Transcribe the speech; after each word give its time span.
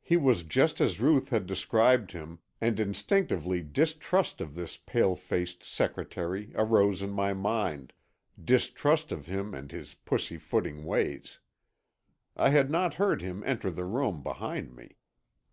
He 0.00 0.16
was 0.16 0.42
just 0.42 0.80
as 0.80 0.98
Ruth 0.98 1.28
had 1.28 1.46
described 1.46 2.10
him 2.10 2.40
and 2.60 2.80
instinctively 2.80 3.62
distrust 3.62 4.40
of 4.40 4.56
this 4.56 4.76
pale 4.76 5.14
faced 5.14 5.62
secretary 5.62 6.50
arose 6.56 7.02
in 7.02 7.10
my 7.10 7.34
mind, 7.34 7.92
distrust 8.44 9.12
of 9.12 9.26
him 9.26 9.54
and 9.54 9.70
his 9.70 9.94
pussy 9.94 10.38
footing 10.38 10.82
ways. 10.84 11.38
I 12.36 12.48
had 12.50 12.68
not 12.68 12.94
heard 12.94 13.22
him 13.22 13.44
enter 13.46 13.70
the 13.70 13.84
room 13.84 14.24
behind 14.24 14.74
me. 14.74 14.96